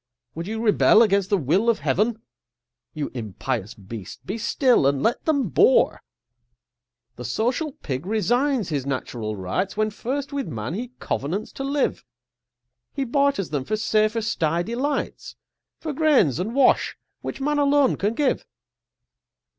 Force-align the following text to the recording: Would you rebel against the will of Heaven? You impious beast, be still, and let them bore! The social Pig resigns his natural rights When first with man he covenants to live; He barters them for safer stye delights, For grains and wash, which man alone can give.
Would 0.33 0.47
you 0.47 0.59
rebel 0.59 1.03
against 1.03 1.29
the 1.29 1.37
will 1.37 1.69
of 1.69 1.77
Heaven? 1.77 2.23
You 2.95 3.11
impious 3.13 3.75
beast, 3.75 4.25
be 4.25 4.35
still, 4.39 4.87
and 4.87 5.03
let 5.03 5.25
them 5.25 5.49
bore! 5.49 6.01
The 7.17 7.23
social 7.23 7.73
Pig 7.83 8.03
resigns 8.07 8.69
his 8.69 8.87
natural 8.87 9.35
rights 9.35 9.77
When 9.77 9.91
first 9.91 10.33
with 10.33 10.47
man 10.47 10.73
he 10.73 10.87
covenants 10.97 11.51
to 11.51 11.63
live; 11.63 12.03
He 12.91 13.03
barters 13.03 13.51
them 13.51 13.63
for 13.63 13.75
safer 13.77 14.21
stye 14.23 14.63
delights, 14.63 15.35
For 15.77 15.93
grains 15.93 16.39
and 16.39 16.55
wash, 16.55 16.97
which 17.21 17.39
man 17.39 17.59
alone 17.59 17.95
can 17.95 18.15
give. 18.15 18.43